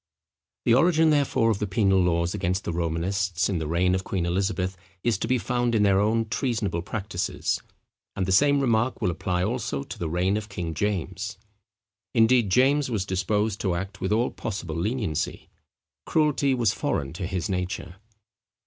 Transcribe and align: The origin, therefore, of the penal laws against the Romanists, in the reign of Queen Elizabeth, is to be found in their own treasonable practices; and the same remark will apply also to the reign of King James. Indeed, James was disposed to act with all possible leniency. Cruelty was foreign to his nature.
The 0.65 0.73
origin, 0.73 1.11
therefore, 1.11 1.51
of 1.51 1.59
the 1.59 1.67
penal 1.67 1.99
laws 2.01 2.33
against 2.33 2.63
the 2.63 2.73
Romanists, 2.73 3.49
in 3.49 3.59
the 3.59 3.67
reign 3.67 3.93
of 3.93 4.03
Queen 4.03 4.25
Elizabeth, 4.25 4.75
is 5.03 5.19
to 5.19 5.27
be 5.27 5.37
found 5.37 5.75
in 5.75 5.83
their 5.83 5.99
own 5.99 6.27
treasonable 6.27 6.81
practices; 6.81 7.61
and 8.15 8.25
the 8.25 8.31
same 8.31 8.61
remark 8.61 8.99
will 8.99 9.11
apply 9.11 9.43
also 9.43 9.83
to 9.83 9.99
the 9.99 10.09
reign 10.09 10.37
of 10.37 10.49
King 10.49 10.73
James. 10.73 11.37
Indeed, 12.15 12.49
James 12.49 12.89
was 12.89 13.05
disposed 13.05 13.61
to 13.61 13.75
act 13.75 14.01
with 14.01 14.11
all 14.11 14.31
possible 14.31 14.75
leniency. 14.75 15.49
Cruelty 16.07 16.55
was 16.55 16.73
foreign 16.73 17.13
to 17.13 17.27
his 17.27 17.47
nature. 17.47 17.97